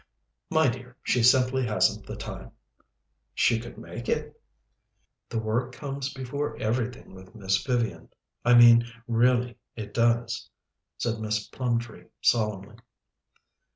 "My 0.49 0.67
dear, 0.67 0.97
she 1.03 1.21
simply 1.21 1.63
hasn't 1.63 2.07
the 2.07 2.15
time." 2.15 2.53
"She 3.35 3.59
could 3.59 3.77
make 3.77 4.09
it." 4.09 4.41
"The 5.29 5.37
work 5.37 5.73
comes 5.73 6.11
before 6.11 6.57
everything 6.57 7.13
with 7.13 7.35
Miss 7.35 7.63
Vivian. 7.63 8.09
I 8.43 8.55
mean, 8.55 8.87
really 9.07 9.59
it 9.75 9.93
does," 9.93 10.49
said 10.97 11.19
Miss 11.19 11.45
Plumtree 11.47 12.05
solemnly. 12.19 12.77